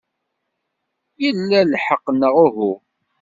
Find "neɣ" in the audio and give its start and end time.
2.11-2.33